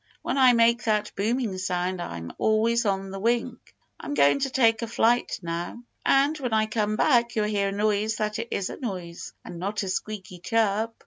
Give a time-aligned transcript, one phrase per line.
[0.23, 3.59] When I make that booming sound I'm always on the wing.
[3.99, 5.83] I'm going to take a flight now.
[6.03, 9.83] And when I come back you'll hear a noise that is a noise and not
[9.83, 10.95] a squeaky chirp."